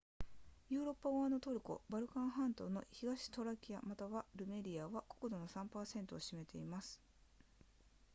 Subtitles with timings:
[0.71, 6.99] ヨーロッパ側のトルコバルカン半島の東トラキアまたはルメリアは国土の 3% を占めています